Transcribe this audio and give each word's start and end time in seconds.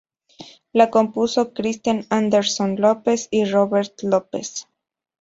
La 0.73 0.89
compuso 0.89 1.53
Kristen 1.53 2.07
Anderson-Lopez 2.09 3.27
y 3.29 3.45
Robert 3.45 3.93
Lopez. 4.01 4.67